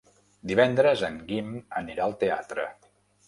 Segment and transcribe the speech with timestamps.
[0.51, 1.53] Divendres en Guim
[1.83, 2.67] anirà al teatre.